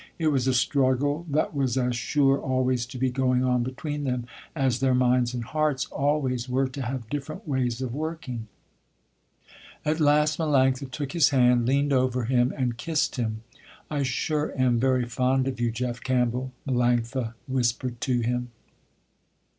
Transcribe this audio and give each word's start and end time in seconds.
It 0.17 0.29
was 0.29 0.47
a 0.47 0.53
struggle 0.55 1.27
that 1.29 1.53
was 1.53 1.77
as 1.77 1.95
sure 1.95 2.39
always 2.39 2.87
to 2.87 2.97
be 2.97 3.11
going 3.11 3.43
on 3.43 3.61
between 3.61 4.03
them, 4.03 4.25
as 4.55 4.79
their 4.79 4.95
minds 4.95 5.35
and 5.35 5.43
hearts 5.43 5.85
always 5.91 6.49
were 6.49 6.67
to 6.69 6.81
have 6.81 7.07
different 7.11 7.47
ways 7.47 7.83
of 7.83 7.93
working. 7.93 8.47
At 9.85 9.99
last 9.99 10.39
Melanctha 10.39 10.89
took 10.89 11.11
his 11.11 11.29
hand, 11.29 11.67
leaned 11.67 11.93
over 11.93 12.23
him 12.23 12.51
and 12.57 12.77
kissed 12.79 13.17
him. 13.17 13.43
"I 13.91 14.01
sure 14.01 14.51
am 14.59 14.79
very 14.79 15.05
fond 15.05 15.47
of 15.47 15.59
you, 15.59 15.69
Jeff 15.69 16.01
Campbell," 16.01 16.51
Melanctha 16.67 17.35
whispered 17.47 18.01
to 18.01 18.21
him. 18.21 18.49